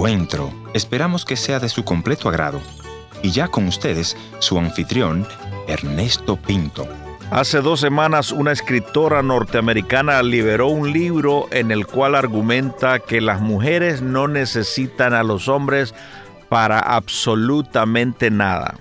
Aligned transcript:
encuentro. 0.00 0.50
Esperamos 0.72 1.26
que 1.26 1.36
sea 1.36 1.60
de 1.60 1.68
su 1.68 1.84
completo 1.84 2.30
agrado. 2.30 2.58
Y 3.22 3.32
ya 3.32 3.48
con 3.48 3.66
ustedes, 3.66 4.16
su 4.38 4.58
anfitrión, 4.58 5.26
Ernesto 5.68 6.36
Pinto. 6.36 6.88
Hace 7.30 7.60
dos 7.60 7.80
semanas 7.80 8.32
una 8.32 8.50
escritora 8.50 9.22
norteamericana 9.22 10.22
liberó 10.22 10.68
un 10.68 10.90
libro 10.90 11.48
en 11.50 11.70
el 11.70 11.86
cual 11.86 12.14
argumenta 12.14 13.00
que 13.00 13.20
las 13.20 13.42
mujeres 13.42 14.00
no 14.00 14.26
necesitan 14.26 15.12
a 15.12 15.22
los 15.22 15.48
hombres 15.48 15.94
para 16.48 16.78
absolutamente 16.78 18.30
nada. 18.30 18.76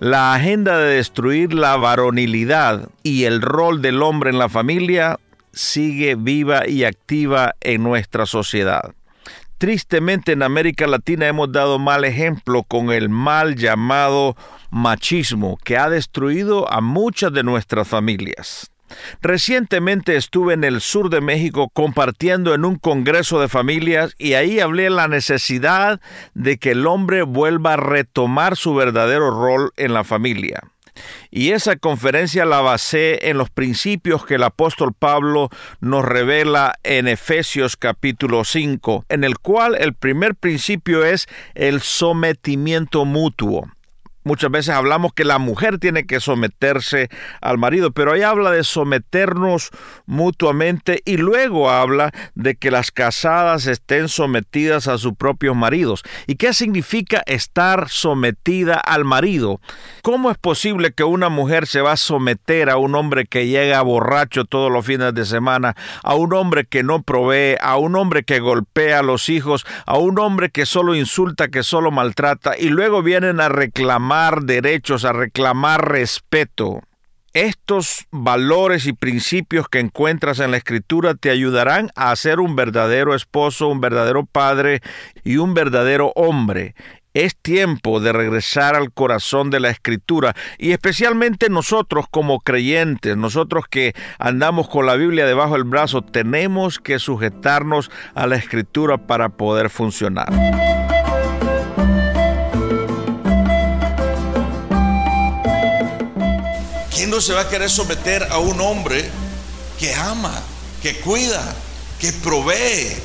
La 0.00 0.34
agenda 0.34 0.76
de 0.76 0.96
destruir 0.96 1.54
la 1.54 1.76
varonilidad 1.76 2.90
y 3.02 3.24
el 3.24 3.40
rol 3.40 3.80
del 3.80 4.02
hombre 4.02 4.28
en 4.28 4.38
la 4.38 4.50
familia 4.50 5.18
sigue 5.50 6.14
viva 6.14 6.68
y 6.68 6.84
activa 6.84 7.54
en 7.62 7.82
nuestra 7.82 8.26
sociedad. 8.26 8.92
Tristemente 9.58 10.32
en 10.32 10.44
América 10.44 10.86
Latina 10.86 11.26
hemos 11.26 11.50
dado 11.50 11.80
mal 11.80 12.04
ejemplo 12.04 12.62
con 12.62 12.92
el 12.92 13.08
mal 13.08 13.56
llamado 13.56 14.36
machismo 14.70 15.58
que 15.64 15.76
ha 15.76 15.90
destruido 15.90 16.72
a 16.72 16.80
muchas 16.80 17.32
de 17.32 17.42
nuestras 17.42 17.88
familias. 17.88 18.70
Recientemente 19.20 20.16
estuve 20.16 20.54
en 20.54 20.62
el 20.62 20.80
sur 20.80 21.10
de 21.10 21.20
México 21.20 21.70
compartiendo 21.70 22.54
en 22.54 22.64
un 22.64 22.76
congreso 22.76 23.40
de 23.40 23.48
familias 23.48 24.14
y 24.16 24.34
ahí 24.34 24.60
hablé 24.60 24.84
de 24.84 24.90
la 24.90 25.08
necesidad 25.08 26.00
de 26.34 26.58
que 26.58 26.70
el 26.70 26.86
hombre 26.86 27.22
vuelva 27.22 27.74
a 27.74 27.78
retomar 27.78 28.56
su 28.56 28.76
verdadero 28.76 29.30
rol 29.32 29.72
en 29.76 29.92
la 29.92 30.04
familia. 30.04 30.62
Y 31.30 31.50
esa 31.50 31.76
conferencia 31.76 32.44
la 32.44 32.60
basé 32.60 33.28
en 33.28 33.38
los 33.38 33.50
principios 33.50 34.24
que 34.24 34.36
el 34.36 34.42
apóstol 34.42 34.92
Pablo 34.98 35.50
nos 35.80 36.04
revela 36.04 36.74
en 36.82 37.08
Efesios 37.08 37.76
capítulo 37.76 38.44
5, 38.44 39.06
en 39.08 39.24
el 39.24 39.38
cual 39.38 39.76
el 39.78 39.94
primer 39.94 40.34
principio 40.34 41.04
es 41.04 41.26
el 41.54 41.80
sometimiento 41.80 43.04
mutuo. 43.04 43.68
Muchas 44.24 44.50
veces 44.50 44.74
hablamos 44.74 45.12
que 45.14 45.24
la 45.24 45.38
mujer 45.38 45.78
tiene 45.78 46.04
que 46.04 46.20
someterse 46.20 47.08
al 47.40 47.56
marido, 47.56 47.92
pero 47.92 48.12
ahí 48.12 48.22
habla 48.22 48.50
de 48.50 48.64
someternos 48.64 49.70
mutuamente 50.06 51.02
y 51.04 51.16
luego 51.16 51.70
habla 51.70 52.10
de 52.34 52.56
que 52.56 52.70
las 52.70 52.90
casadas 52.90 53.66
estén 53.66 54.08
sometidas 54.08 54.88
a 54.88 54.98
sus 54.98 55.14
propios 55.14 55.56
maridos. 55.56 56.02
¿Y 56.26 56.34
qué 56.34 56.52
significa 56.52 57.22
estar 57.26 57.88
sometida 57.88 58.74
al 58.74 59.04
marido? 59.04 59.60
¿Cómo 60.02 60.30
es 60.30 60.36
posible 60.36 60.92
que 60.92 61.04
una 61.04 61.28
mujer 61.28 61.66
se 61.66 61.80
va 61.80 61.92
a 61.92 61.96
someter 61.96 62.70
a 62.70 62.76
un 62.76 62.96
hombre 62.96 63.24
que 63.24 63.46
llega 63.46 63.80
borracho 63.82 64.44
todos 64.44 64.70
los 64.70 64.84
fines 64.84 65.14
de 65.14 65.24
semana, 65.24 65.76
a 66.02 66.14
un 66.16 66.34
hombre 66.34 66.66
que 66.66 66.82
no 66.82 67.02
provee, 67.02 67.56
a 67.60 67.76
un 67.76 67.94
hombre 67.94 68.24
que 68.24 68.40
golpea 68.40 68.98
a 68.98 69.02
los 69.02 69.28
hijos, 69.28 69.64
a 69.86 69.96
un 69.96 70.18
hombre 70.18 70.50
que 70.50 70.66
solo 70.66 70.94
insulta, 70.94 71.48
que 71.48 71.62
solo 71.62 71.90
maltrata 71.92 72.58
y 72.58 72.68
luego 72.68 73.02
vienen 73.02 73.40
a 73.40 73.48
reclamar 73.48 74.07
derechos, 74.42 75.04
a 75.04 75.12
reclamar 75.12 75.90
respeto. 75.90 76.80
Estos 77.34 78.06
valores 78.10 78.86
y 78.86 78.94
principios 78.94 79.68
que 79.68 79.80
encuentras 79.80 80.40
en 80.40 80.50
la 80.50 80.56
escritura 80.56 81.14
te 81.14 81.30
ayudarán 81.30 81.90
a 81.94 82.16
ser 82.16 82.40
un 82.40 82.56
verdadero 82.56 83.14
esposo, 83.14 83.68
un 83.68 83.80
verdadero 83.80 84.24
padre 84.24 84.80
y 85.24 85.36
un 85.36 85.52
verdadero 85.52 86.12
hombre. 86.16 86.74
Es 87.12 87.36
tiempo 87.36 88.00
de 88.00 88.12
regresar 88.12 88.74
al 88.76 88.92
corazón 88.92 89.50
de 89.50 89.60
la 89.60 89.70
escritura 89.70 90.34
y 90.56 90.72
especialmente 90.72 91.50
nosotros 91.50 92.06
como 92.10 92.40
creyentes, 92.40 93.16
nosotros 93.16 93.64
que 93.68 93.94
andamos 94.18 94.68
con 94.68 94.86
la 94.86 94.94
Biblia 94.94 95.26
debajo 95.26 95.54
del 95.54 95.64
brazo, 95.64 96.02
tenemos 96.02 96.78
que 96.78 96.98
sujetarnos 96.98 97.90
a 98.14 98.26
la 98.26 98.36
escritura 98.36 99.06
para 99.06 99.28
poder 99.28 99.68
funcionar. 99.68 100.77
¿Quién 107.18 107.24
no 107.24 107.34
se 107.34 107.34
va 107.34 107.40
a 107.40 107.48
querer 107.48 107.68
someter 107.68 108.28
a 108.30 108.38
un 108.38 108.60
hombre 108.60 109.10
que 109.76 109.92
ama, 109.92 110.40
que 110.80 111.00
cuida, 111.00 111.42
que 111.98 112.12
provee? 112.12 112.96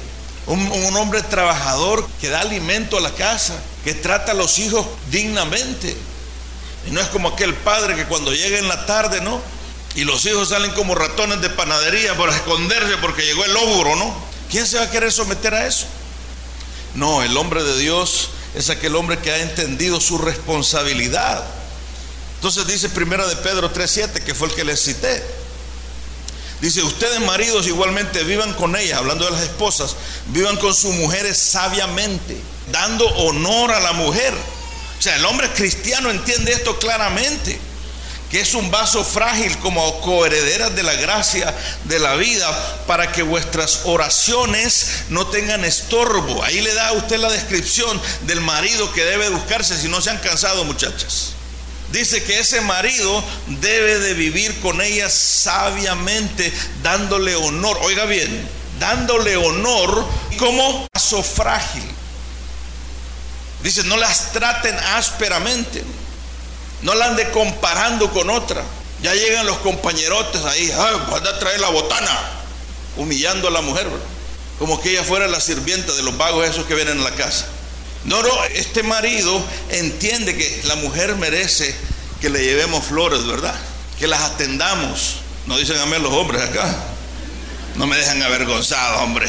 Un, 0.45 0.95
hombre 0.95 1.23
trabajador 1.23 2.07
que 2.21 2.29
da 2.29 2.41
alimento 2.41 2.95
a 2.95 3.01
la 3.01 3.09
casa, 3.09 3.55
que 3.83 3.95
trata 3.95 4.33
a 4.33 4.35
los 4.35 4.59
hijos 4.59 4.85
dignamente. 5.09 5.97
Y 6.87 6.91
no 6.91 7.01
es 7.01 7.07
como 7.07 7.29
aquel 7.29 7.55
padre 7.55 7.95
que 7.95 8.05
cuando 8.05 8.31
llega 8.31 8.59
en 8.59 8.67
la 8.67 8.85
tarde, 8.85 9.19
¿no? 9.19 9.41
Y 9.95 10.03
los 10.03 10.23
hijos 10.27 10.49
salen 10.49 10.69
como 10.73 10.93
ratones 10.93 11.41
de 11.41 11.49
panadería 11.49 12.15
para 12.15 12.35
esconderse 12.35 12.97
porque 12.97 13.25
llegó 13.25 13.45
el 13.45 13.57
ogro, 13.57 13.95
¿no? 13.95 14.13
¿Quién 14.51 14.67
se 14.67 14.77
va 14.77 14.83
a 14.83 14.91
querer 14.91 15.11
someter 15.11 15.55
a 15.55 15.65
eso? 15.65 15.87
No, 16.93 17.23
el 17.23 17.35
hombre 17.35 17.63
de 17.63 17.79
Dios 17.79 18.29
es 18.53 18.69
aquel 18.69 18.95
hombre 18.95 19.17
que 19.17 19.31
ha 19.31 19.39
entendido 19.39 19.99
su 19.99 20.19
responsabilidad 20.19 21.43
entonces 22.43 22.67
dice 22.67 22.89
primero 22.89 23.25
de 23.25 23.37
Pedro 23.37 23.71
3.7, 23.73 24.21
que 24.21 24.35
fue 24.35 24.49
el 24.49 24.53
que 24.53 24.65
les 24.65 24.83
cité. 24.83 25.23
Dice, 26.59 26.83
ustedes 26.83 27.21
maridos 27.21 27.67
igualmente 27.67 28.21
vivan 28.25 28.53
con 28.55 28.75
ellas, 28.75 28.97
hablando 28.97 29.23
de 29.23 29.31
las 29.31 29.43
esposas, 29.43 29.95
vivan 30.25 30.57
con 30.57 30.75
sus 30.75 30.93
mujeres 30.95 31.37
sabiamente, 31.37 32.35
dando 32.69 33.07
honor 33.15 33.71
a 33.71 33.79
la 33.79 33.93
mujer. 33.93 34.33
O 34.33 35.01
sea, 35.01 35.15
el 35.15 35.23
hombre 35.23 35.53
cristiano 35.53 36.11
entiende 36.11 36.51
esto 36.51 36.77
claramente, 36.79 37.57
que 38.29 38.41
es 38.41 38.53
un 38.55 38.69
vaso 38.69 39.05
frágil 39.05 39.57
como 39.59 40.01
coherederas 40.01 40.75
de 40.75 40.83
la 40.83 40.95
gracia 40.95 41.55
de 41.85 41.97
la 41.97 42.15
vida, 42.15 42.83
para 42.87 43.09
que 43.13 43.23
vuestras 43.23 43.83
oraciones 43.85 45.05
no 45.07 45.27
tengan 45.27 45.63
estorbo. 45.63 46.43
Ahí 46.43 46.59
le 46.59 46.73
da 46.73 46.89
a 46.89 46.91
usted 46.91 47.19
la 47.19 47.31
descripción 47.31 48.01
del 48.23 48.41
marido 48.41 48.91
que 48.91 49.05
debe 49.05 49.29
buscarse 49.29 49.79
si 49.79 49.87
no 49.87 50.01
se 50.01 50.09
han 50.09 50.17
cansado, 50.17 50.65
muchachas 50.65 51.35
dice 51.93 52.23
que 52.23 52.39
ese 52.39 52.59
marido 52.61 53.23
debe 53.47 53.99
de 53.99 54.15
vivir 54.15 54.59
con 54.59 54.81
ella 54.81 55.09
sabiamente, 55.09 56.51
dándole 56.81 57.35
honor. 57.35 57.77
Oiga 57.83 58.05
bien, 58.05 58.49
dándole 58.79 59.37
honor 59.37 60.05
como 60.37 60.87
vaso 60.91 61.23
frágil. 61.23 61.83
Dice, 63.61 63.83
no 63.83 63.95
las 63.95 64.33
traten 64.33 64.75
ásperamente. 64.95 65.83
No 66.81 66.95
la 66.95 67.05
ande 67.05 67.29
comparando 67.29 68.11
con 68.11 68.29
otra. 68.29 68.63
Ya 69.01 69.13
llegan 69.13 69.45
los 69.45 69.57
compañerotes 69.59 70.43
ahí, 70.45 70.71
ay, 70.71 70.95
van 71.11 71.27
a 71.27 71.39
traer 71.39 71.59
la 71.59 71.69
botana, 71.69 72.19
humillando 72.97 73.49
a 73.49 73.51
la 73.51 73.61
mujer, 73.61 73.87
como 74.57 74.81
que 74.81 74.91
ella 74.91 75.03
fuera 75.03 75.27
la 75.27 75.41
sirvienta 75.41 75.91
de 75.93 76.03
los 76.03 76.17
vagos 76.17 76.47
esos 76.47 76.65
que 76.65 76.73
vienen 76.73 77.01
a 77.01 77.03
la 77.03 77.11
casa. 77.11 77.45
No, 78.05 78.21
no, 78.21 78.43
este 78.53 78.83
marido 78.83 79.41
entiende 79.69 80.35
que 80.35 80.61
la 80.65 80.75
mujer 80.75 81.15
merece 81.15 81.73
que 82.19 82.29
le 82.29 82.43
llevemos 82.43 82.85
flores, 82.85 83.25
¿verdad? 83.25 83.55
Que 83.99 84.07
las 84.07 84.21
atendamos. 84.21 85.17
No 85.47 85.57
dicen 85.57 85.77
a 85.79 85.85
mí 85.85 85.97
los 85.99 86.11
hombres 86.11 86.41
acá. 86.41 86.75
No 87.75 87.87
me 87.87 87.97
dejan 87.97 88.21
avergonzado, 88.21 89.03
hombre. 89.03 89.27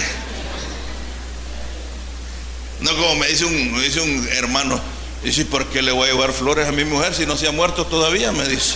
No 2.80 2.94
como 2.96 3.14
me 3.16 3.28
dice 3.28 3.44
un, 3.44 3.72
me 3.72 3.80
dice 3.80 4.00
un 4.00 4.28
hermano, 4.32 4.80
dice, 5.22 5.44
¿por 5.44 5.66
qué 5.66 5.80
le 5.80 5.92
voy 5.92 6.08
a 6.08 6.12
llevar 6.12 6.32
flores 6.32 6.68
a 6.68 6.72
mi 6.72 6.84
mujer 6.84 7.14
si 7.14 7.24
no 7.26 7.36
se 7.36 7.46
ha 7.46 7.52
muerto 7.52 7.86
todavía? 7.86 8.32
Me 8.32 8.46
dice. 8.46 8.74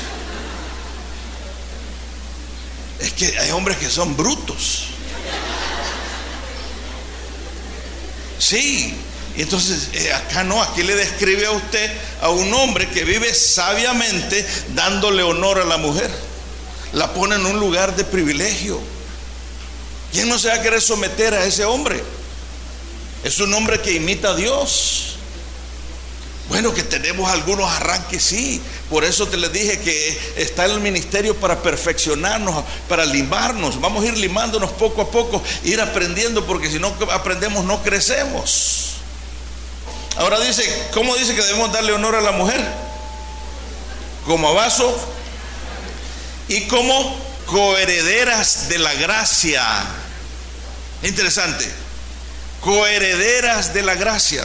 Es 3.00 3.12
que 3.12 3.38
hay 3.38 3.50
hombres 3.50 3.76
que 3.78 3.91
son 3.91 4.16
brutos. 4.16 4.86
Sí, 8.38 8.94
entonces, 9.43 9.91
eh, 9.93 10.12
acá 10.12 10.43
no, 10.43 10.60
aquí 10.60 10.82
le 10.82 10.97
describe 10.97 11.47
a 11.47 11.53
usted 11.53 11.93
a 12.21 12.28
un 12.31 12.53
hombre 12.54 12.88
que 12.88 13.04
vive 13.04 13.32
sabiamente 13.32 14.44
dándole 14.75 15.22
honor 15.22 15.60
a 15.60 15.65
la 15.65 15.76
mujer. 15.76 16.10
La 16.93 17.12
pone 17.15 17.37
en 17.37 17.47
un 17.47 17.60
lugar 17.60 17.94
de 17.94 18.04
privilegio. 18.04 18.81
¿Quién 20.12 20.28
no 20.28 20.38
se 20.38 20.48
va 20.48 20.54
a 20.54 20.62
querer 20.62 20.81
someter 20.81 21.34
a 21.34 21.45
ese 21.45 21.65
hombre? 21.65 22.03
Es 23.22 23.39
un 23.39 23.54
hombre 23.54 23.80
que 23.80 23.92
imita 23.92 24.30
a 24.30 24.34
Dios. 24.34 25.16
Bueno, 26.48 26.72
que 26.72 26.83
tenemos 26.83 27.30
algunos 27.30 27.71
arranques, 27.71 28.22
sí. 28.22 28.60
Por 28.89 29.04
eso 29.04 29.28
te 29.28 29.36
les 29.36 29.53
dije 29.53 29.78
que 29.80 30.18
está 30.36 30.65
el 30.65 30.80
ministerio 30.80 31.36
para 31.36 31.63
perfeccionarnos, 31.63 32.65
para 32.89 33.04
limarnos. 33.04 33.80
Vamos 33.80 34.03
a 34.03 34.09
ir 34.09 34.16
limándonos 34.16 34.72
poco 34.72 35.03
a 35.03 35.10
poco, 35.10 35.42
ir 35.63 35.80
aprendiendo, 35.80 36.47
porque 36.47 36.71
si 36.71 36.78
no 36.78 36.89
aprendemos 37.13 37.65
no 37.65 37.83
crecemos. 37.83 38.88
Ahora 40.18 40.41
dice, 40.41 40.88
¿cómo 40.92 41.15
dice 41.16 41.34
que 41.34 41.42
debemos 41.42 41.72
darle 41.72 41.92
honor 41.92 42.16
a 42.16 42.20
la 42.20 42.32
mujer? 42.32 42.60
Como 44.26 44.48
a 44.48 44.53
vaso 44.53 44.98
y 46.48 46.62
como 46.62 47.16
coherederas 47.47 48.68
de 48.68 48.78
la 48.78 48.92
gracia. 48.94 49.65
Interesante. 51.04 51.70
Coherederas 52.60 53.72
de 53.72 53.82
la 53.82 53.94
gracia. 53.94 54.44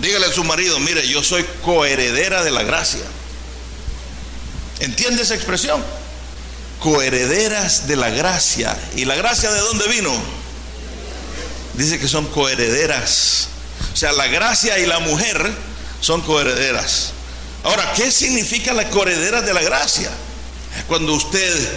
Dígale 0.00 0.26
a 0.26 0.32
su 0.32 0.42
marido, 0.44 0.80
mire, 0.80 1.06
yo 1.06 1.22
soy 1.22 1.44
coheredera 1.62 2.42
de 2.42 2.50
la 2.50 2.62
gracia. 2.62 3.04
¿Entiende 4.80 5.24
esa 5.24 5.34
expresión? 5.34 5.84
Coherederas 6.80 7.86
de 7.86 7.96
la 7.96 8.08
gracia. 8.08 8.74
¿Y 8.96 9.04
la 9.04 9.14
gracia 9.14 9.50
de 9.50 9.60
dónde 9.60 9.88
vino? 9.88 10.12
Dice 11.74 11.98
que 11.98 12.08
son 12.08 12.26
coherederas 12.28 13.48
sea, 13.98 14.12
la 14.12 14.28
gracia 14.28 14.78
y 14.78 14.86
la 14.86 15.00
mujer 15.00 15.52
son 16.00 16.20
coherederas. 16.22 17.12
Ahora, 17.64 17.92
¿qué 17.94 18.12
significa 18.12 18.72
la 18.72 18.88
coheredera 18.90 19.42
de 19.42 19.52
la 19.52 19.60
gracia? 19.62 20.10
Cuando 20.86 21.14
usted 21.14 21.68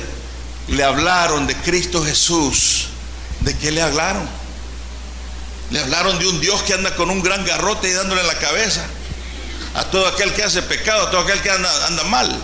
le 0.67 0.83
hablaron 0.83 1.47
de 1.47 1.55
Cristo 1.55 2.03
Jesús, 2.03 2.89
¿de 3.39 3.57
qué 3.57 3.71
le 3.71 3.81
hablaron? 3.81 4.27
Le 5.71 5.79
hablaron 5.79 6.19
de 6.19 6.27
un 6.27 6.39
Dios 6.39 6.61
que 6.63 6.73
anda 6.73 6.95
con 6.95 7.09
un 7.09 7.23
gran 7.23 7.43
garrote 7.43 7.89
y 7.89 7.93
dándole 7.93 8.21
en 8.21 8.27
la 8.27 8.37
cabeza 8.37 8.85
a 9.73 9.85
todo 9.85 10.07
aquel 10.07 10.33
que 10.33 10.43
hace 10.43 10.61
pecado, 10.61 11.07
a 11.07 11.11
todo 11.11 11.21
aquel 11.21 11.41
que 11.41 11.49
anda, 11.49 11.87
anda 11.87 12.03
mal. 12.03 12.39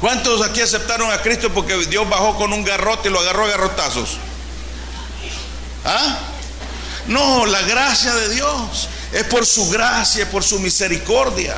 ¿Cuántos 0.00 0.42
aquí 0.42 0.60
aceptaron 0.60 1.10
a 1.12 1.22
Cristo 1.22 1.50
porque 1.54 1.76
Dios 1.86 2.08
bajó 2.08 2.36
con 2.36 2.52
un 2.52 2.64
garrote 2.64 3.08
y 3.08 3.12
lo 3.12 3.20
agarró 3.20 3.44
a 3.44 3.48
garrotazos? 3.48 4.18
¿Ah? 5.84 6.18
No, 7.08 7.46
la 7.46 7.62
gracia 7.62 8.14
de 8.14 8.34
Dios 8.34 8.88
es 9.12 9.24
por 9.24 9.46
su 9.46 9.68
gracia, 9.70 10.28
por 10.30 10.42
su 10.42 10.58
misericordia. 10.58 11.56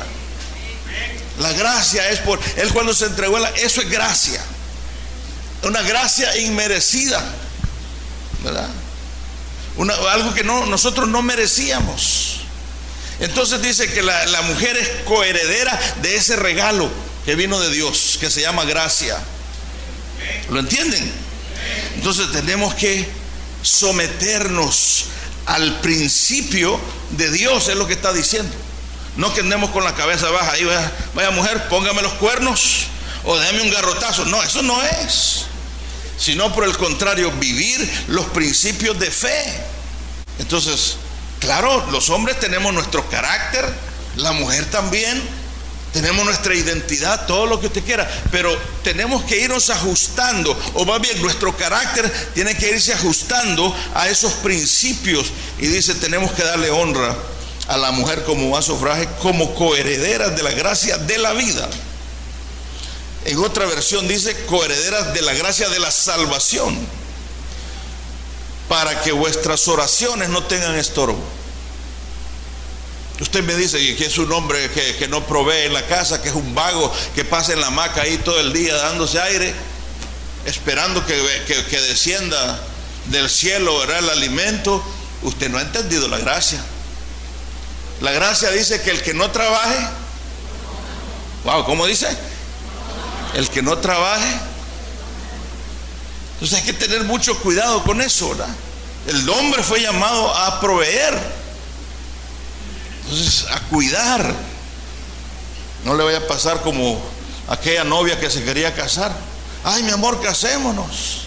La 1.39 1.51
gracia 1.53 2.09
es 2.09 2.19
por 2.19 2.39
Él 2.57 2.69
cuando 2.73 2.93
se 2.93 3.05
entregó, 3.05 3.37
eso 3.55 3.81
es 3.81 3.89
gracia. 3.89 4.41
Una 5.63 5.81
gracia 5.81 6.37
inmerecida. 6.37 7.23
¿Verdad? 8.43 8.69
algo 10.11 10.33
que 10.33 10.43
no, 10.43 10.65
nosotros 10.65 11.07
no 11.07 11.21
merecíamos. 11.21 12.41
Entonces 13.21 13.61
dice 13.61 13.91
que 13.91 14.01
la, 14.01 14.25
la 14.27 14.41
mujer 14.41 14.75
es 14.77 14.89
coheredera 15.05 15.77
de 16.01 16.15
ese 16.15 16.35
regalo 16.35 16.89
que 17.25 17.35
vino 17.35 17.59
de 17.59 17.69
Dios, 17.69 18.17
que 18.19 18.29
se 18.29 18.41
llama 18.41 18.65
gracia. 18.65 19.17
¿Lo 20.49 20.59
entienden? 20.59 21.11
Entonces 21.95 22.31
tenemos 22.31 22.73
que 22.75 23.07
someternos 23.61 25.05
al 25.49 25.79
principio 25.81 26.79
de 27.11 27.31
Dios, 27.31 27.67
es 27.69 27.75
lo 27.75 27.87
que 27.87 27.93
está 27.93 28.13
diciendo. 28.13 28.53
No 29.17 29.33
que 29.33 29.41
andemos 29.41 29.71
con 29.71 29.83
la 29.83 29.95
cabeza 29.95 30.29
baja 30.29 30.51
ahí, 30.51 30.63
vaya, 31.15 31.31
mujer, 31.31 31.67
póngame 31.69 32.03
los 32.03 32.13
cuernos 32.13 32.85
o 33.23 33.35
déme 33.37 33.61
un 33.61 33.71
garrotazo. 33.71 34.25
No, 34.25 34.41
eso 34.43 34.61
no 34.61 34.81
es. 34.83 35.45
Sino 36.17 36.53
por 36.53 36.65
el 36.65 36.77
contrario, 36.77 37.31
vivir 37.31 38.05
los 38.09 38.25
principios 38.27 38.99
de 38.99 39.09
fe. 39.09 39.63
Entonces, 40.37 40.97
claro, 41.39 41.87
los 41.91 42.09
hombres 42.11 42.39
tenemos 42.39 42.71
nuestro 42.71 43.09
carácter, 43.09 43.65
la 44.17 44.33
mujer 44.33 44.69
también, 44.69 45.19
tenemos 45.93 46.23
nuestra 46.23 46.53
identidad, 46.53 47.25
todo 47.25 47.47
lo 47.47 47.59
que 47.59 47.67
usted 47.67 47.83
quiera, 47.83 48.07
pero 48.31 48.55
tenemos 48.83 49.23
que 49.23 49.39
irnos 49.39 49.69
ajustando, 49.69 50.57
o 50.75 50.85
más 50.85 51.01
bien 51.01 51.19
nuestro 51.21 51.55
carácter 51.57 52.11
tiene 52.35 52.55
que 52.55 52.69
irse 52.69 52.93
ajustando 52.93 53.75
a 53.95 54.07
esos 54.07 54.33
principios. 54.33 55.27
Y 55.57 55.67
dice, 55.67 55.95
tenemos 55.95 56.31
que 56.31 56.43
darle 56.43 56.69
honra 56.69 57.15
a 57.67 57.77
la 57.77 57.91
mujer 57.91 58.23
como 58.23 58.59
frágil, 58.61 59.07
como 59.21 59.55
coherederas 59.55 60.35
de 60.35 60.43
la 60.43 60.51
gracia 60.51 60.97
de 60.97 61.17
la 61.17 61.33
vida. 61.33 61.67
En 63.25 63.37
otra 63.39 63.65
versión 63.65 64.07
dice, 64.07 64.35
coherederas 64.45 65.13
de 65.13 65.21
la 65.23 65.33
gracia 65.33 65.69
de 65.69 65.79
la 65.79 65.91
salvación, 65.91 66.77
para 68.67 69.01
que 69.01 69.11
vuestras 69.11 69.67
oraciones 69.67 70.29
no 70.29 70.43
tengan 70.43 70.75
estorbo. 70.75 71.38
Usted 73.19 73.43
me 73.43 73.53
dice 73.55 73.77
que 73.97 74.05
es 74.05 74.17
un 74.17 74.31
hombre 74.31 74.71
que, 74.71 75.07
no 75.09 75.25
provee 75.25 75.65
en 75.65 75.73
la 75.73 75.85
casa, 75.85 76.21
que 76.21 76.29
es 76.29 76.35
un 76.35 76.55
vago, 76.55 76.91
que 77.15 77.25
pasa 77.25 77.51
en 77.51 77.59
la 77.59 77.67
hamaca 77.67 78.01
ahí 78.01 78.17
todo 78.19 78.39
el 78.39 78.53
día 78.53 78.75
dándose 78.77 79.19
aire, 79.19 79.53
esperando 80.45 81.05
que, 81.05 81.15
descienda 81.81 82.61
del 83.07 83.29
cielo 83.29 83.83
el 83.83 84.09
alimento. 84.09 84.81
Usted 85.21 85.49
no 85.49 85.57
ha 85.57 85.61
entendido 85.61 86.07
la 86.07 86.17
gracia. 86.17 86.63
La 87.99 88.11
gracia 88.11 88.51
dice 88.51 88.81
que 88.81 88.91
el 88.91 89.01
que 89.01 89.13
no 89.13 89.29
trabaje, 89.31 89.77
wow, 91.43 91.65
¿cómo 91.65 91.85
dice? 91.85 92.07
El 93.33 93.49
que 93.49 93.61
no 93.61 93.79
trabaje. 93.79 94.33
Entonces 96.35 96.59
hay 96.59 96.63
que 96.63 96.71
tener 96.71 97.03
mucho 97.03 97.37
cuidado 97.39 97.83
con 97.83 97.99
eso, 97.99 98.29
¿verdad? 98.29 98.47
El 99.07 99.29
hombre 99.29 99.61
fue 99.61 99.81
llamado 99.81 100.33
a 100.33 100.61
proveer. 100.61 101.38
Entonces, 103.09 103.47
a 103.49 103.59
cuidar. 103.61 104.35
No 105.83 105.95
le 105.95 106.03
vaya 106.03 106.19
a 106.19 106.27
pasar 106.27 106.61
como 106.61 107.01
aquella 107.47 107.83
novia 107.83 108.19
que 108.19 108.29
se 108.29 108.43
quería 108.43 108.75
casar. 108.75 109.11
Ay, 109.63 109.81
mi 109.81 109.89
amor, 109.89 110.21
casémonos. 110.21 111.21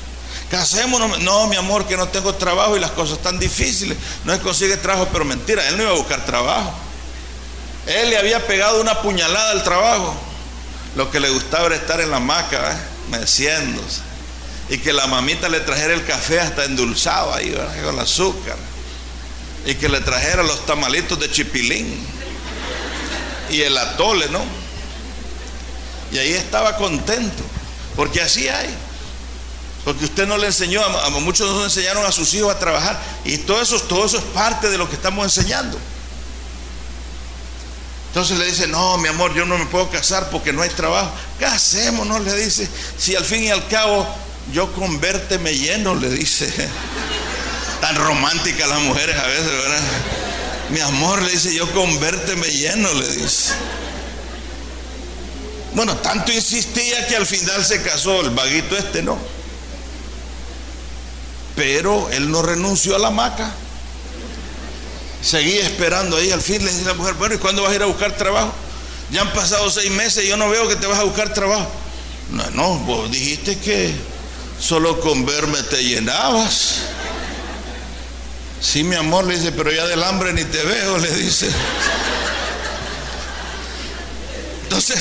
Casémonos. 0.48 1.18
No, 1.20 1.48
mi 1.48 1.56
amor, 1.56 1.84
que 1.86 1.96
no 1.96 2.06
tengo 2.08 2.34
trabajo 2.36 2.76
y 2.76 2.80
las 2.80 2.92
cosas 2.92 3.16
están 3.16 3.40
difíciles. 3.40 3.98
No 4.24 4.38
consigue 4.40 4.76
trabajo, 4.76 5.08
pero 5.12 5.24
mentira, 5.24 5.66
él 5.68 5.76
no 5.76 5.82
iba 5.82 5.92
a 5.92 5.96
buscar 5.96 6.24
trabajo. 6.24 6.72
Él 7.86 8.10
le 8.10 8.18
había 8.18 8.46
pegado 8.46 8.80
una 8.80 9.02
puñalada 9.02 9.50
al 9.50 9.64
trabajo. 9.64 10.14
Lo 10.94 11.10
que 11.10 11.18
le 11.18 11.30
gustaba 11.30 11.66
era 11.66 11.74
estar 11.74 12.00
en 12.00 12.12
la 12.12 12.18
hamaca, 12.18 12.74
¿eh? 12.74 12.76
meciéndose. 13.10 14.02
Y 14.68 14.78
que 14.78 14.92
la 14.92 15.08
mamita 15.08 15.48
le 15.48 15.58
trajera 15.58 15.94
el 15.94 16.04
café 16.04 16.38
hasta 16.38 16.64
endulzado 16.64 17.34
ahí, 17.34 17.52
con 17.82 17.94
el 17.94 18.00
azúcar 18.00 18.56
y 19.66 19.74
que 19.74 19.88
le 19.88 20.00
trajera 20.00 20.42
los 20.42 20.66
tamalitos 20.66 21.18
de 21.20 21.30
chipilín 21.30 22.04
y 23.50 23.60
el 23.62 23.76
atole, 23.76 24.28
¿no? 24.28 24.42
Y 26.10 26.18
ahí 26.18 26.32
estaba 26.32 26.76
contento, 26.76 27.42
porque 27.96 28.20
así 28.20 28.48
hay. 28.48 28.74
Porque 29.84 30.04
usted 30.04 30.26
no 30.26 30.36
le 30.36 30.46
enseñó, 30.46 30.82
a, 30.84 31.10
muchos 31.10 31.50
no 31.50 31.64
enseñaron 31.64 32.04
a 32.06 32.12
sus 32.12 32.32
hijos 32.34 32.54
a 32.54 32.58
trabajar. 32.58 33.00
Y 33.24 33.38
todo 33.38 33.60
eso, 33.60 33.80
todo 33.82 34.06
eso 34.06 34.18
es 34.18 34.24
parte 34.24 34.70
de 34.70 34.78
lo 34.78 34.88
que 34.88 34.94
estamos 34.94 35.24
enseñando. 35.24 35.76
Entonces 38.08 38.38
le 38.38 38.44
dice, 38.44 38.68
no, 38.68 38.98
mi 38.98 39.08
amor, 39.08 39.34
yo 39.34 39.44
no 39.44 39.58
me 39.58 39.66
puedo 39.66 39.88
casar 39.90 40.28
porque 40.30 40.52
no 40.52 40.62
hay 40.62 40.68
trabajo. 40.70 41.10
Casémonos, 41.40 42.20
le 42.22 42.34
dice. 42.36 42.68
Si 42.98 43.16
al 43.16 43.24
fin 43.24 43.42
y 43.44 43.50
al 43.50 43.66
cabo 43.68 44.06
yo 44.52 44.72
convérteme 44.72 45.54
lleno, 45.54 45.94
le 45.94 46.10
dice. 46.10 46.52
Tan 47.82 47.96
románticas 47.96 48.68
las 48.68 48.78
mujeres 48.78 49.16
a 49.18 49.26
veces, 49.26 49.50
¿verdad? 49.50 49.80
Mi 50.70 50.78
amor, 50.78 51.20
le 51.20 51.32
dice, 51.32 51.52
yo 51.52 51.68
convérteme 51.72 52.46
lleno, 52.46 52.94
le 52.94 53.08
dice. 53.08 53.54
Bueno, 55.74 55.96
tanto 55.96 56.30
insistía 56.30 57.08
que 57.08 57.16
al 57.16 57.26
final 57.26 57.64
se 57.64 57.82
casó, 57.82 58.20
el 58.20 58.30
vaguito 58.30 58.78
este 58.78 59.02
no. 59.02 59.18
Pero 61.56 62.08
él 62.10 62.30
no 62.30 62.42
renunció 62.42 62.94
a 62.94 63.00
la 63.00 63.10
maca. 63.10 63.52
Seguía 65.20 65.64
esperando 65.64 66.18
ahí. 66.18 66.30
Al 66.30 66.40
fin 66.40 66.64
le 66.64 66.70
dice 66.70 66.84
la 66.84 66.94
mujer, 66.94 67.14
bueno, 67.14 67.34
¿y 67.34 67.38
cuándo 67.38 67.62
vas 67.62 67.72
a 67.72 67.74
ir 67.74 67.82
a 67.82 67.86
buscar 67.86 68.16
trabajo? 68.16 68.52
Ya 69.10 69.22
han 69.22 69.32
pasado 69.32 69.68
seis 69.72 69.90
meses 69.90 70.24
y 70.24 70.28
yo 70.28 70.36
no 70.36 70.48
veo 70.48 70.68
que 70.68 70.76
te 70.76 70.86
vas 70.86 71.00
a 71.00 71.02
buscar 71.02 71.34
trabajo. 71.34 71.68
No, 72.30 72.48
no, 72.52 72.78
vos 72.78 73.10
dijiste 73.10 73.58
que 73.58 73.92
solo 74.60 75.00
con 75.00 75.26
verme 75.26 75.60
te 75.64 75.82
llenabas. 75.82 76.82
Sí, 78.62 78.84
mi 78.84 78.94
amor, 78.94 79.24
le 79.24 79.36
dice, 79.36 79.50
pero 79.50 79.72
ya 79.72 79.84
del 79.88 80.02
hambre 80.04 80.32
ni 80.32 80.44
te 80.44 80.62
veo, 80.62 80.96
le 80.98 81.10
dice. 81.16 81.50
Entonces, 84.62 84.98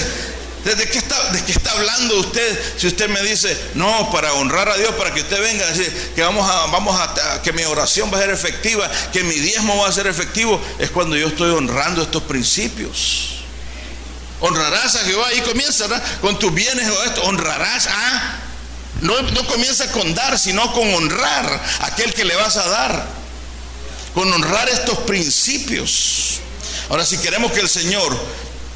¿de 0.65 0.89
qué, 0.89 0.97
está, 0.97 1.31
¿de 1.31 1.43
qué 1.45 1.51
está 1.51 1.71
hablando 1.71 2.19
usted? 2.21 2.59
Si 2.77 2.87
usted 2.87 3.07
me 3.07 3.21
dice, 3.21 3.55
no, 3.75 4.09
para 4.11 4.33
honrar 4.33 4.67
a 4.67 4.77
Dios, 4.77 4.95
para 4.95 5.13
que 5.13 5.21
usted 5.21 5.39
venga, 5.39 5.63
decir, 5.67 6.11
que 6.15 6.23
vamos 6.23 6.49
a, 6.49 6.65
vamos 6.67 6.99
a, 6.99 7.41
que 7.43 7.53
mi 7.53 7.63
oración 7.63 8.11
va 8.11 8.17
a 8.17 8.21
ser 8.21 8.31
efectiva, 8.31 8.89
que 9.13 9.23
mi 9.23 9.35
diezmo 9.35 9.77
va 9.77 9.89
a 9.89 9.91
ser 9.91 10.07
efectivo, 10.07 10.59
es 10.79 10.89
cuando 10.89 11.15
yo 11.15 11.27
estoy 11.27 11.51
honrando 11.51 12.01
estos 12.01 12.23
principios. 12.23 13.43
Honrarás 14.39 14.95
a 14.95 14.99
Jehová, 15.05 15.27
ahí 15.27 15.41
comienza, 15.41 15.85
¿verdad? 15.85 16.03
Con 16.19 16.39
tus 16.39 16.51
bienes 16.51 16.89
o 16.89 17.03
esto, 17.03 17.21
honrarás 17.25 17.85
a. 17.85 18.39
No, 19.01 19.21
no 19.21 19.45
comienza 19.45 19.91
con 19.91 20.15
dar, 20.15 20.39
sino 20.39 20.73
con 20.73 20.91
honrar 20.95 21.61
a 21.79 21.85
aquel 21.85 22.11
que 22.15 22.25
le 22.25 22.35
vas 22.35 22.57
a 22.57 22.67
dar 22.67 23.20
con 24.13 24.31
honrar 24.31 24.69
estos 24.69 24.99
principios. 24.99 26.39
Ahora, 26.89 27.05
si 27.05 27.17
queremos 27.17 27.51
que 27.51 27.61
el 27.61 27.69
Señor 27.69 28.17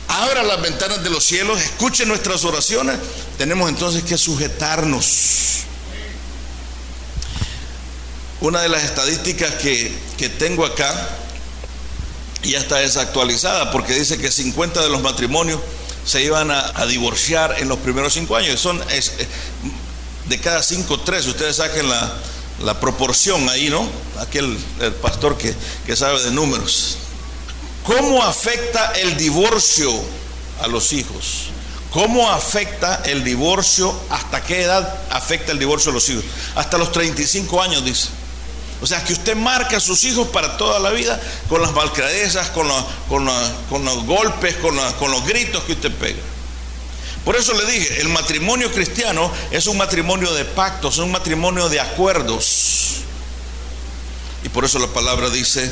abra 0.08 0.44
las 0.44 0.62
ventanas 0.62 1.04
de 1.04 1.10
los 1.10 1.24
cielos, 1.24 1.62
escuche 1.62 2.06
nuestras 2.06 2.44
oraciones, 2.46 2.98
tenemos 3.38 3.70
entonces 3.70 4.04
que 4.04 4.18
sujetarnos. 4.18 5.64
Una 8.42 8.62
de 8.62 8.70
las 8.70 8.84
estadísticas 8.84 9.56
que, 9.56 9.92
tengo 10.38 10.66
acá 10.66 11.10
ya 12.44 12.60
está 12.60 12.78
desactualizada 12.78 13.72
porque 13.72 13.94
dice 13.94 14.18
que 14.18 14.32
50 14.32 14.82
de 14.82 14.90
los 14.90 15.02
matrimonios 15.02 15.60
se 16.06 16.22
iban 16.22 16.52
a, 16.52 16.86
divorciar 16.86 17.56
en 17.60 17.68
los 17.68 17.80
primeros 17.80 18.14
cinco 18.14 18.36
años. 18.36 18.60
Son 18.60 18.82
de 20.28 20.40
cada 20.40 20.62
cinco, 20.62 21.00
tres. 21.00 21.26
Ustedes 21.26 21.58
saquen 21.58 21.90
la, 21.90 22.16
la 22.62 22.80
proporción 22.80 23.48
ahí, 23.50 23.70
¿no? 23.70 23.88
Aquel 24.20 24.58
el 24.80 24.94
pastor 24.94 25.38
que, 25.38 25.54
que 25.86 25.96
sabe 25.96 26.22
de 26.24 26.32
números. 26.32 26.98
¿Cómo 27.84 28.24
afecta 28.24 28.94
el 28.94 29.18
divorcio 29.18 29.92
a 30.62 30.68
los 30.68 30.94
hijos? 30.94 31.50
¿Cómo 31.92 32.30
afecta 32.30 33.04
el 33.06 33.24
divorcio? 33.24 33.94
¿Hasta 34.10 34.44
qué 34.44 34.64
edad 34.64 35.00
afecta 35.12 35.52
el 35.52 35.60
divorcio 35.60 35.92
a 35.92 35.94
los 35.94 36.10
hijos? 36.10 36.24
Hasta 36.56 36.78
los 36.78 36.92
35 36.92 37.62
años, 37.62 37.86
dice. 37.86 38.10
O 38.82 38.88
sea, 38.88 39.04
que 39.04 39.14
usted 39.14 39.36
marca 39.36 39.78
a 39.78 39.80
sus 39.80 40.04
hijos 40.04 40.28
para 40.28 40.58
toda 40.58 40.80
la 40.80 40.90
vida 40.90 41.20
con 41.48 41.62
las 41.62 41.72
malcradezas, 41.74 42.50
con, 42.50 42.68
con, 43.08 43.30
con 43.70 43.86
los 43.86 44.06
golpes, 44.06 44.56
con, 44.56 44.78
con 45.00 45.12
los 45.12 45.26
gritos 45.26 45.64
que 45.64 45.74
usted 45.74 45.92
pega. 45.94 46.20
Por 47.26 47.36
eso 47.36 47.54
le 47.56 47.66
dije, 47.66 48.02
el 48.02 48.10
matrimonio 48.10 48.72
cristiano 48.72 49.32
es 49.50 49.66
un 49.66 49.78
matrimonio 49.78 50.32
de 50.36 50.46
pactos, 50.46 50.94
es 50.94 51.00
un 51.00 51.12
matrimonio 51.12 51.68
de 51.70 51.80
acuerdos. 51.82 52.98
Y 54.44 54.50
por 54.50 54.64
eso 54.64 54.78
la 54.78 54.88
palabra 54.88 55.32
dice, 55.32 55.72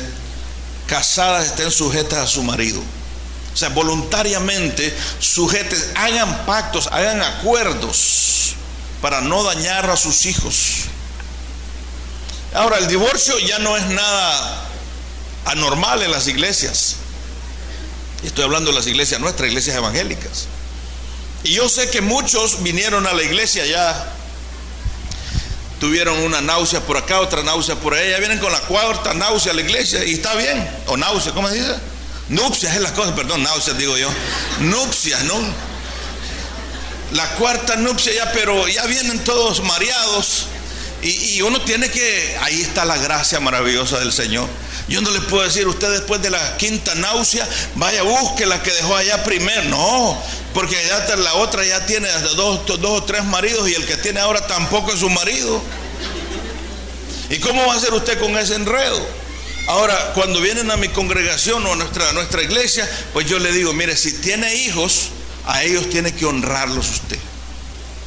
casadas 0.88 1.46
estén 1.46 1.70
sujetas 1.70 2.18
a 2.18 2.26
su 2.26 2.42
marido. 2.42 2.82
O 3.54 3.56
sea, 3.56 3.68
voluntariamente 3.68 4.92
sujeten, 5.20 5.78
hagan 5.94 6.44
pactos, 6.44 6.88
hagan 6.88 7.22
acuerdos 7.22 8.54
para 9.00 9.20
no 9.20 9.44
dañar 9.44 9.88
a 9.88 9.96
sus 9.96 10.26
hijos. 10.26 10.86
Ahora, 12.52 12.78
el 12.78 12.88
divorcio 12.88 13.38
ya 13.38 13.60
no 13.60 13.76
es 13.76 13.86
nada 13.86 14.64
anormal 15.44 16.02
en 16.02 16.10
las 16.10 16.26
iglesias. 16.26 16.96
Estoy 18.24 18.42
hablando 18.42 18.70
de 18.70 18.76
las 18.76 18.88
iglesias 18.88 19.20
nuestras, 19.20 19.48
iglesias 19.48 19.76
evangélicas. 19.76 20.48
Y 21.44 21.52
yo 21.52 21.68
sé 21.68 21.90
que 21.90 22.00
muchos 22.00 22.62
vinieron 22.62 23.06
a 23.06 23.12
la 23.12 23.22
iglesia 23.22 23.66
ya, 23.66 24.12
tuvieron 25.78 26.18
una 26.20 26.40
náusea 26.40 26.80
por 26.80 26.96
acá, 26.96 27.20
otra 27.20 27.42
náusea 27.42 27.76
por 27.76 27.92
allá, 27.92 28.12
ya 28.12 28.18
vienen 28.18 28.38
con 28.38 28.50
la 28.50 28.60
cuarta 28.60 29.12
náusea 29.12 29.52
a 29.52 29.54
la 29.54 29.60
iglesia 29.60 30.02
y 30.04 30.14
está 30.14 30.34
bien, 30.36 30.66
o 30.86 30.96
náusea, 30.96 31.32
¿cómo 31.32 31.48
se 31.50 31.56
dice? 31.56 31.74
Nupcias 32.30 32.74
es 32.74 32.80
la 32.80 32.94
cosa, 32.94 33.14
perdón, 33.14 33.42
náuseas 33.42 33.76
digo 33.76 33.98
yo. 33.98 34.08
Nupcias, 34.60 35.24
¿no? 35.24 35.34
La 37.12 37.28
cuarta 37.34 37.76
nupcia 37.76 38.14
ya, 38.14 38.32
pero 38.32 38.66
ya 38.66 38.86
vienen 38.86 39.22
todos 39.22 39.62
mareados. 39.62 40.46
Y, 41.02 41.36
y, 41.36 41.42
uno 41.42 41.60
tiene 41.60 41.90
que, 41.90 42.38
ahí 42.40 42.62
está 42.62 42.86
la 42.86 42.96
gracia 42.96 43.38
maravillosa 43.40 43.98
del 43.98 44.10
Señor. 44.10 44.48
Yo 44.88 45.00
no 45.00 45.10
le 45.10 45.20
puedo 45.22 45.42
decir, 45.42 45.66
usted 45.66 45.90
después 45.90 46.20
de 46.20 46.30
la 46.30 46.56
quinta 46.58 46.94
náusea, 46.94 47.48
vaya, 47.76 48.02
busque 48.02 48.44
la 48.44 48.62
que 48.62 48.70
dejó 48.70 48.94
allá 48.94 49.24
primero. 49.24 49.64
No, 49.64 50.22
porque 50.52 50.76
ya 50.86 51.16
la 51.16 51.34
otra 51.34 51.64
ya 51.64 51.86
tiene 51.86 52.08
dos, 52.36 52.66
dos 52.66 52.80
o 52.84 53.04
tres 53.04 53.24
maridos 53.24 53.68
y 53.68 53.74
el 53.74 53.86
que 53.86 53.96
tiene 53.96 54.20
ahora 54.20 54.46
tampoco 54.46 54.92
es 54.92 55.00
su 55.00 55.08
marido. 55.08 55.62
¿Y 57.30 57.38
cómo 57.38 57.66
va 57.66 57.72
a 57.72 57.76
hacer 57.76 57.94
usted 57.94 58.20
con 58.20 58.36
ese 58.36 58.54
enredo? 58.54 59.00
Ahora, 59.68 60.12
cuando 60.12 60.40
vienen 60.42 60.70
a 60.70 60.76
mi 60.76 60.88
congregación 60.88 61.64
o 61.64 61.72
a 61.72 61.76
nuestra, 61.76 62.10
a 62.10 62.12
nuestra 62.12 62.42
iglesia, 62.42 62.88
pues 63.14 63.26
yo 63.26 63.38
le 63.38 63.50
digo, 63.52 63.72
mire, 63.72 63.96
si 63.96 64.12
tiene 64.20 64.54
hijos, 64.54 65.08
a 65.46 65.62
ellos 65.62 65.88
tiene 65.88 66.12
que 66.12 66.26
honrarlos 66.26 66.90
usted. 66.90 67.18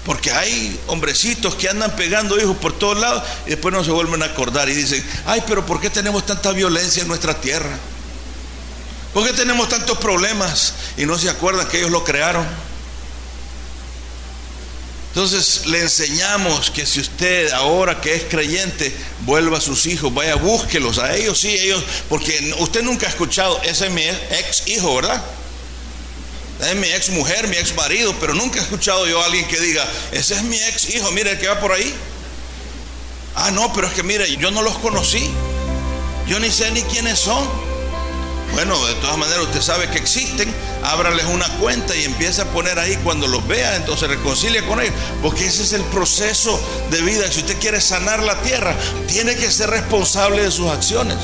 Porque 0.08 0.32
hay 0.32 0.80
hombrecitos 0.88 1.56
que 1.56 1.68
andan 1.68 1.94
pegando 1.98 2.40
hijos 2.40 2.56
por 2.58 2.72
todos 2.72 2.98
lados 2.98 3.24
y 3.46 3.50
después 3.52 3.76
no 3.76 3.84
se 3.84 3.92
vuelven 3.92 4.24
a 4.24 4.28
acordar 4.28 4.70
y 4.70 4.74
dicen, 4.74 5.06
ay, 5.26 5.44
pero 5.46 5.66
¿por 5.66 5.82
qué 5.82 5.90
tenemos 5.90 6.26
tanta 6.26 6.54
violencia 6.54 7.02
en 7.02 7.10
nuestra 7.10 7.40
tierra? 7.42 7.78
¿Por 9.14 9.28
qué 9.28 9.34
tenemos 9.34 9.68
tantos 9.68 9.98
problemas 9.98 10.74
y 10.96 11.06
no 11.06 11.20
se 11.20 11.30
acuerdan 11.30 11.68
que 11.68 11.80
ellos 11.80 11.92
lo 11.92 12.06
crearon? 12.06 12.48
Entonces 15.10 15.66
le 15.66 15.82
enseñamos 15.82 16.72
que 16.72 16.86
si 16.86 17.02
usted 17.02 17.52
ahora 17.52 18.00
que 18.00 18.16
es 18.16 18.24
creyente 18.30 18.96
vuelva 19.26 19.58
a 19.58 19.62
sus 19.62 19.88
hijos, 19.88 20.14
vaya, 20.14 20.36
búsquelos, 20.36 21.00
a 21.00 21.18
ellos 21.18 21.38
sí, 21.38 21.50
ellos, 21.50 21.84
porque 22.08 22.56
usted 22.60 22.82
nunca 22.82 23.08
ha 23.08 23.10
escuchado, 23.10 23.60
ese 23.64 23.88
es 23.88 23.92
mi 23.92 24.04
ex 24.04 24.68
hijo, 24.68 24.96
¿verdad? 24.96 25.22
Es 26.60 26.76
mi 26.76 26.88
ex 26.88 27.10
mujer, 27.10 27.48
mi 27.48 27.58
ex 27.58 27.76
marido, 27.76 28.16
pero 28.20 28.34
nunca 28.34 28.60
he 28.60 28.64
escuchado 28.64 29.08
yo 29.08 29.22
a 29.22 29.26
alguien 29.26 29.48
que 29.48 29.60
diga, 29.60 29.88
ese 30.12 30.34
es 30.34 30.44
mi 30.44 30.58
ex 30.58 30.90
hijo, 30.90 31.12
mire 31.12 31.32
el 31.32 31.40
que 31.40 31.48
va 31.48 31.60
por 31.60 31.72
ahí. 31.72 31.94
Ah, 33.36 33.52
no, 33.52 33.72
pero 33.74 33.88
es 33.88 33.94
que 33.94 34.02
mire, 34.02 34.36
yo 34.38 34.50
no 34.50 34.64
los 34.64 34.78
conocí, 34.80 35.30
yo 36.28 36.40
ni 36.40 36.50
sé 36.50 36.72
ni 36.72 36.82
quiénes 36.84 37.20
son. 37.20 37.48
Bueno, 38.54 38.84
de 38.88 38.96
todas 38.96 39.18
maneras 39.18 39.44
usted 39.44 39.62
sabe 39.62 39.88
que 39.90 40.00
existen, 40.00 40.52
ábrales 40.84 41.26
una 41.26 41.48
cuenta 41.60 41.96
y 41.96 42.06
empieza 42.06 42.44
a 42.44 42.46
poner 42.46 42.80
ahí 42.80 42.98
cuando 43.04 43.28
los 43.28 43.48
vea, 43.48 43.76
entonces 43.76 44.10
reconcilia 44.10 44.66
con 44.66 44.82
ellos, 44.82 44.96
porque 45.22 45.46
ese 45.46 45.62
es 45.62 45.74
el 45.74 45.84
proceso 45.84 46.60
de 46.90 47.02
vida. 47.02 47.32
Si 47.32 47.42
usted 47.42 47.60
quiere 47.60 47.80
sanar 47.80 48.24
la 48.24 48.42
tierra, 48.42 48.76
tiene 49.08 49.36
que 49.36 49.52
ser 49.52 49.70
responsable 49.70 50.42
de 50.42 50.50
sus 50.50 50.72
acciones. 50.72 51.18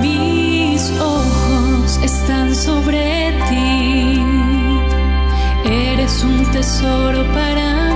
Mis 0.00 0.90
ojos 0.98 1.98
están 2.02 2.56
sobre 2.56 3.19
eres 6.10 6.24
un 6.24 6.44
tesoro 6.50 7.24
para 7.32 7.89